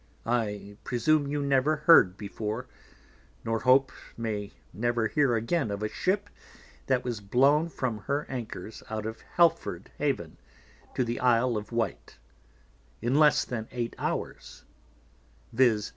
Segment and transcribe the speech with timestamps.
[0.25, 2.65] I presume you never heard before,
[3.45, 6.27] nor hope may never hear again of a Ship
[6.87, 10.37] that was blown from her Anchors out of Helford Haven
[10.95, 12.17] to the Isle of Wight,
[12.99, 14.63] in less than eight hours,
[15.53, 15.89] _viz.